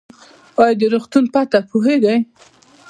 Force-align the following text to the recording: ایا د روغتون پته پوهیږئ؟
ایا 0.61 0.73
د 0.79 0.81
روغتون 0.93 1.25
پته 1.33 1.59
پوهیږئ؟ 1.69 2.17